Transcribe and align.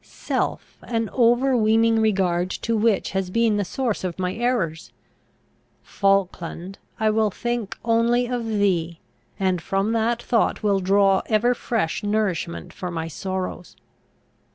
self, 0.03 0.79
an 0.81 1.09
overweening 1.11 1.99
regard 2.01 2.49
to 2.49 2.75
which 2.75 3.11
has 3.11 3.29
been 3.29 3.57
the 3.57 3.63
source 3.63 4.03
of 4.03 4.17
my 4.17 4.33
errors! 4.33 4.91
Falkland, 5.83 6.79
I 6.99 7.11
will 7.11 7.29
think 7.29 7.77
only 7.85 8.25
of 8.25 8.43
thee, 8.47 8.99
and 9.39 9.61
from 9.61 9.91
that 9.91 10.19
thought 10.19 10.63
will 10.63 10.79
draw 10.79 11.21
ever 11.27 11.53
fresh 11.53 12.01
nourishment 12.03 12.73
for 12.73 12.89
my 12.89 13.07
sorrows! 13.07 13.75